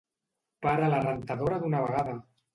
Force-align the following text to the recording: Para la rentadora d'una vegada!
Para 0.65 0.87
la 0.95 1.03
rentadora 1.03 1.61
d'una 1.67 1.85
vegada! 1.87 2.19